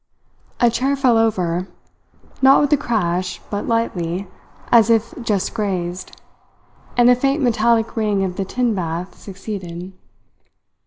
A 0.59 0.71
chair 0.71 0.95
fell 0.95 1.15
over, 1.15 1.67
not 2.41 2.59
with 2.59 2.73
a 2.73 2.75
crash 2.75 3.39
but 3.51 3.67
lightly, 3.67 4.27
as 4.71 4.89
if 4.89 5.13
just 5.21 5.53
grazed, 5.53 6.19
and 6.97 7.07
a 7.07 7.15
faint 7.15 7.43
metallic 7.43 7.95
ring 7.95 8.23
of 8.23 8.35
the 8.35 8.43
tin 8.43 8.73
bath 8.73 9.15
succeeded. 9.15 9.93